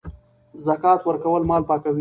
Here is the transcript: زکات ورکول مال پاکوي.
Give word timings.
زکات 0.67 0.99
ورکول 1.09 1.41
مال 1.49 1.61
پاکوي. 1.69 1.89